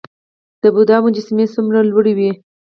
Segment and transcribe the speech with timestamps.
[0.61, 2.31] د بودا مجسمې څومره لوړې وې؟